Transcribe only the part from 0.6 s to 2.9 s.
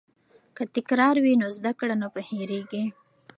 تکرار وي نو زده کړه نه هیریږي.